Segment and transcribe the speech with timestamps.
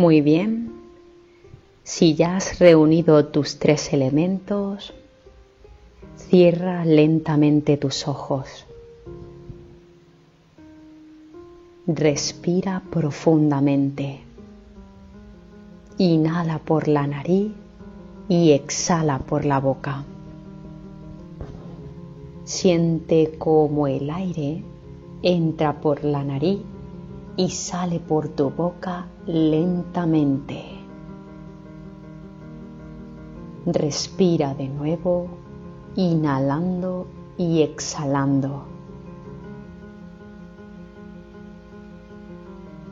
[0.00, 0.72] Muy bien.
[1.82, 4.94] Si ya has reunido tus tres elementos,
[6.16, 8.64] cierra lentamente tus ojos.
[11.86, 14.20] Respira profundamente.
[15.98, 17.52] Inhala por la nariz
[18.26, 20.04] y exhala por la boca.
[22.44, 24.62] Siente como el aire
[25.22, 26.60] entra por la nariz
[27.36, 30.80] y sale por tu boca lentamente.
[33.66, 35.28] Respira de nuevo,
[35.96, 37.06] inhalando
[37.36, 38.64] y exhalando.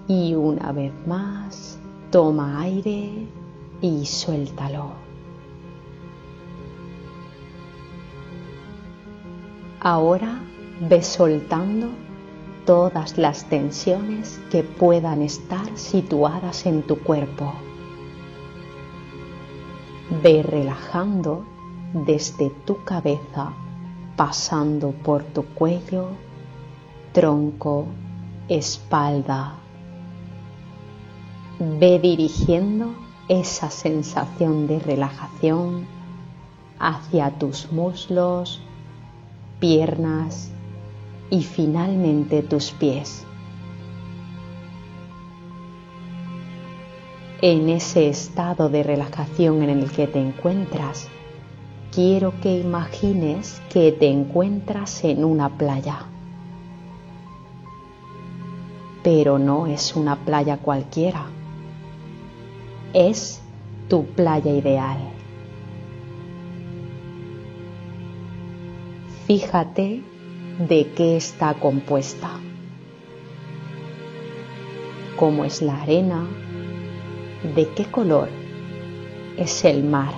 [0.06, 1.78] Y una vez más,
[2.11, 3.27] toma aire
[3.80, 4.92] y suéltalo.
[9.80, 10.41] Ahora
[10.89, 11.89] ve soltando
[12.69, 17.55] todas las tensiones que puedan estar situadas en tu cuerpo.
[20.22, 21.44] Ve relajando
[21.94, 23.55] desde tu cabeza,
[24.19, 26.08] pasando por tu cuello,
[27.12, 27.86] tronco,
[28.50, 29.55] espalda.
[31.58, 32.92] Ve dirigiendo
[33.28, 35.86] esa sensación de relajación
[36.78, 38.60] hacia tus muslos,
[39.58, 40.53] piernas
[41.31, 43.25] y finalmente tus pies.
[47.41, 51.09] En ese estado de relajación en el que te encuentras,
[51.93, 56.06] quiero que imagines que te encuentras en una playa.
[59.05, 61.27] Pero no es una playa cualquiera.
[62.93, 63.41] Es
[63.89, 64.99] tu playa ideal.
[69.27, 70.03] Fíjate
[70.59, 72.31] de qué está compuesta,
[75.17, 76.27] cómo es la arena,
[77.55, 78.28] de qué color
[79.37, 80.12] es el mar,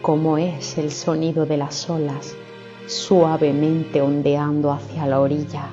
[0.00, 2.36] cómo es el sonido de las olas
[2.86, 5.70] suavemente ondeando hacia la orilla.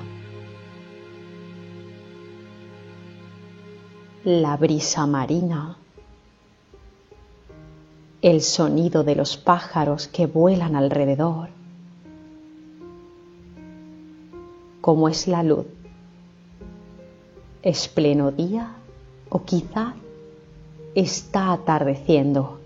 [4.24, 5.79] La brisa marina
[8.22, 11.48] el sonido de los pájaros que vuelan alrededor,
[14.82, 15.66] cómo es la luz.
[17.62, 18.74] ¿Es pleno día
[19.30, 19.94] o quizá
[20.94, 22.60] está atardeciendo?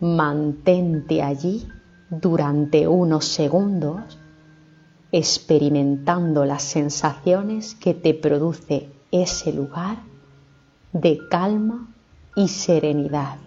[0.00, 1.66] Mantente allí
[2.10, 4.18] durante unos segundos
[5.10, 9.98] experimentando las sensaciones que te produce ese lugar
[10.92, 11.88] de calma
[12.34, 13.38] y serenidad.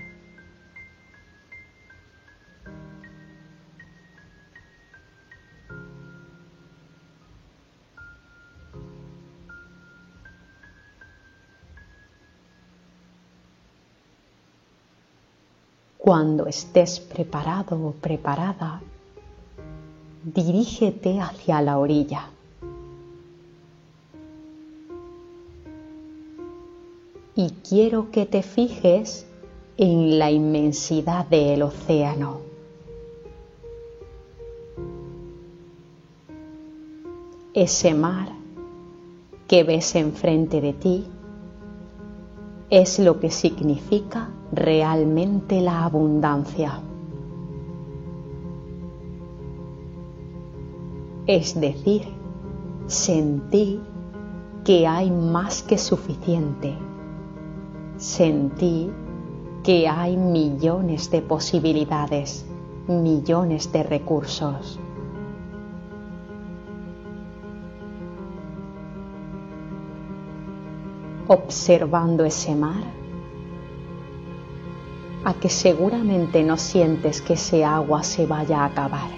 [15.97, 18.81] Cuando estés preparado o preparada,
[20.23, 22.27] dirígete hacia la orilla.
[27.41, 29.25] Y quiero que te fijes
[29.75, 32.37] en la inmensidad del océano.
[37.55, 38.29] Ese mar
[39.47, 41.05] que ves enfrente de ti
[42.69, 46.79] es lo que significa realmente la abundancia.
[51.25, 52.03] Es decir,
[52.85, 53.79] sentí
[54.63, 56.77] que hay más que suficiente
[58.01, 58.91] sentí
[59.63, 62.43] que hay millones de posibilidades,
[62.87, 64.79] millones de recursos.
[71.27, 72.83] Observando ese mar,
[75.23, 79.11] a que seguramente no sientes que ese agua se vaya a acabar.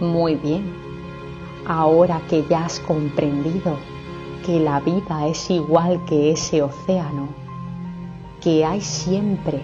[0.00, 0.87] Muy bien
[1.68, 3.76] ahora que ya has comprendido
[4.44, 7.28] que la vida es igual que ese océano,
[8.40, 9.60] que hay siempre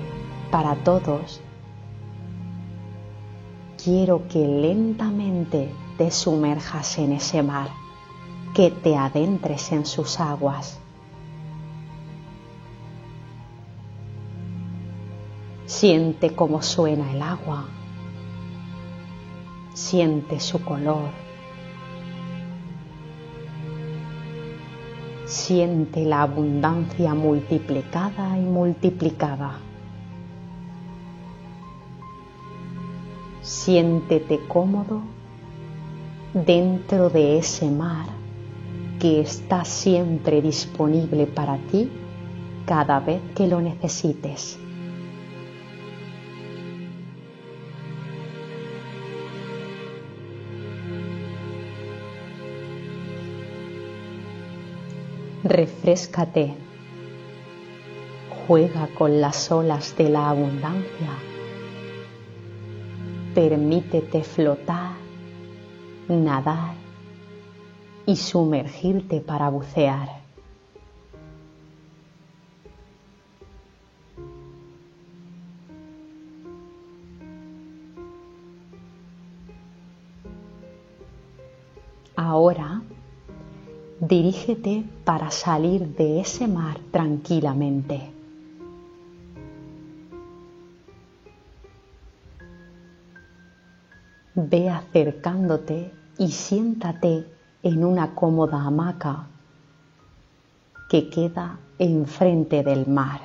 [0.50, 1.40] para todos,
[3.82, 7.68] quiero que lentamente te sumerjas en ese mar,
[8.52, 10.78] que te adentres en sus aguas.
[15.64, 17.64] Siente cómo suena el agua,
[19.72, 21.23] siente su color,
[25.26, 29.58] Siente la abundancia multiplicada y multiplicada.
[33.40, 35.00] Siéntete cómodo
[36.34, 38.06] dentro de ese mar
[39.00, 41.90] que está siempre disponible para ti
[42.66, 44.58] cada vez que lo necesites.
[55.44, 56.54] Refrescate.
[58.46, 61.10] Juega con las olas de la abundancia.
[63.34, 64.92] Permítete flotar,
[66.08, 66.72] nadar
[68.06, 70.08] y sumergirte para bucear.
[82.16, 82.80] Ahora
[84.06, 88.10] dirígete para salir de ese mar tranquilamente.
[94.34, 97.26] Ve acercándote y siéntate
[97.62, 99.26] en una cómoda hamaca
[100.90, 103.20] que queda enfrente del mar.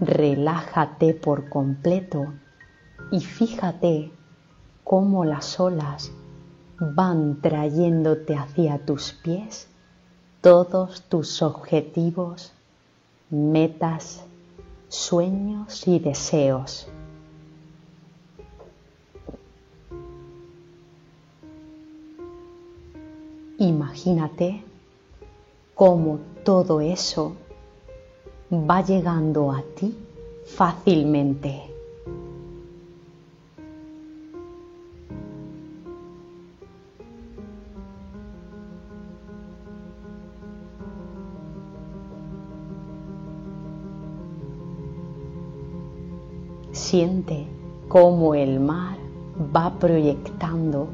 [0.00, 2.32] Relájate por completo
[3.10, 4.10] y fíjate
[4.84, 6.10] cómo las olas
[6.80, 9.68] van trayéndote hacia tus pies
[10.40, 12.52] todos tus objetivos,
[13.28, 14.24] metas,
[14.88, 16.88] sueños y deseos.
[23.58, 24.64] Imagínate
[25.74, 27.36] cómo todo eso
[28.50, 29.94] va llegando a ti
[30.46, 31.70] fácilmente.
[46.72, 47.46] Siente
[47.88, 48.96] cómo el mar
[49.54, 50.88] va proyectando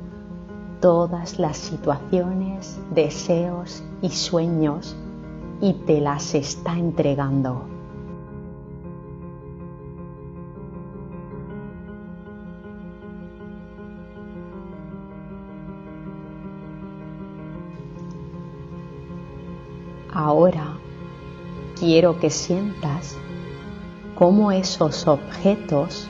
[0.81, 4.97] todas las situaciones, deseos y sueños
[5.61, 7.63] y te las está entregando.
[20.13, 20.79] Ahora
[21.79, 23.19] quiero que sientas
[24.17, 26.09] cómo esos objetos,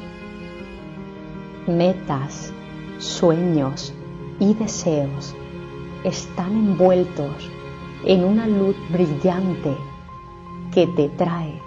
[1.67, 2.53] metas,
[2.99, 3.93] sueños
[4.39, 5.35] y deseos
[6.05, 7.51] están envueltos
[8.05, 9.77] en una luz brillante
[10.73, 11.61] que te trae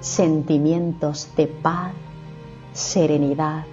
[0.00, 1.92] sentimientos de paz,
[2.72, 3.64] serenidad,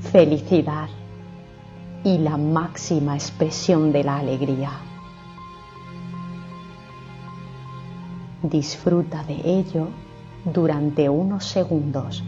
[0.00, 0.88] felicidad
[2.02, 4.70] y la máxima expresión de la alegría.
[8.42, 9.88] Disfruta de ello
[10.44, 12.24] durante unos segundos.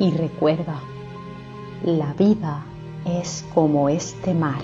[0.00, 0.80] Y recuerda,
[1.84, 2.64] la vida
[3.04, 4.62] es como este mar.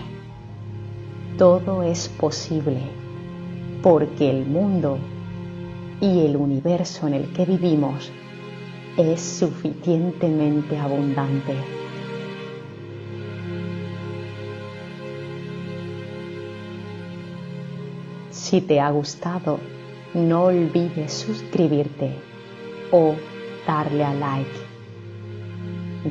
[1.36, 2.80] Todo es posible
[3.82, 4.96] porque el mundo
[6.04, 8.12] y el universo en el que vivimos
[8.99, 11.54] es suficientemente abundante.
[18.30, 19.58] Si te ha gustado,
[20.12, 22.12] no olvides suscribirte
[22.92, 23.14] o
[23.66, 24.50] darle a like.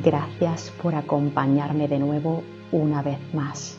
[0.04, 3.78] Gracias por acompañarme de nuevo una vez más.